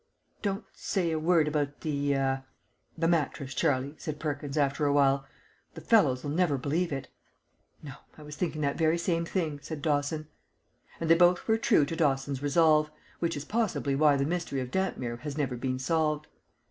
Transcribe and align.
"Don't 0.41 0.65
say 0.73 1.11
a 1.11 1.19
word 1.19 1.47
about 1.47 1.81
the 1.81 2.17
ah 2.17 2.41
the 2.97 3.07
mattress, 3.07 3.53
Charlie," 3.53 3.93
said 3.99 4.19
Perkins, 4.19 4.57
after 4.57 4.87
awhile. 4.87 5.27
"The 5.75 5.81
fellows'll 5.81 6.31
never 6.33 6.57
believe 6.57 6.91
it." 6.91 7.07
"No. 7.83 7.93
I 8.17 8.23
was 8.23 8.35
thinking 8.35 8.61
that 8.61 8.79
very 8.79 8.97
same 8.97 9.25
thing," 9.25 9.59
said 9.61 9.83
Dawson. 9.83 10.27
And 10.99 11.07
they 11.07 11.13
were 11.13 11.35
both 11.35 11.61
true 11.61 11.85
to 11.85 11.95
Dawson's 11.95 12.41
resolve, 12.41 12.89
which 13.19 13.37
is 13.37 13.45
possibly 13.45 13.93
why 13.93 14.15
the 14.17 14.25
mystery 14.25 14.59
of 14.59 14.71
Dampmere 14.71 15.17
has 15.17 15.37
never 15.37 15.55
been 15.55 15.77
solved. 15.77 16.25